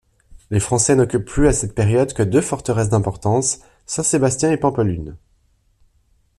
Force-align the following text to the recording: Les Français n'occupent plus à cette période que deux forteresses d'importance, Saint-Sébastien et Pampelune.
Les 0.49 0.59
Français 0.59 0.95
n'occupent 0.95 1.25
plus 1.29 1.45
à 1.47 1.53
cette 1.53 1.75
période 1.75 2.13
que 2.15 2.23
deux 2.23 2.41
forteresses 2.41 2.89
d'importance, 2.89 3.59
Saint-Sébastien 3.85 4.49
et 4.51 4.57
Pampelune. 4.57 5.15